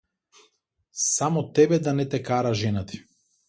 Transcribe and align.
Само 1.03 1.45
тебе 1.53 1.79
да 1.79 1.93
не 1.93 2.09
те 2.09 2.23
кара 2.23 2.53
жена 2.53 2.85
ти. 2.85 3.03